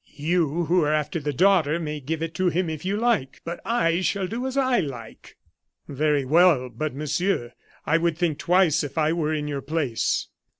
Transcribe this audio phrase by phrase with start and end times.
[0.15, 3.59] You, who are after the daughter, may give it to him if you like, but
[3.63, 5.37] I shall do as I like!"
[5.87, 7.53] "Very well; but, Monsieur,
[7.85, 10.29] I would think twice, if I were in your place.